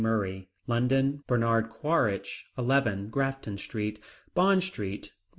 Murray, 0.01 0.49
London, 0.65 1.23
Bernard 1.27 1.69
Quaritch, 1.69 2.47
11 2.57 3.11
Grafton 3.11 3.59
Street, 3.59 3.99
Bond 4.33 4.63
Street, 4.63 5.03
W. 5.03 5.11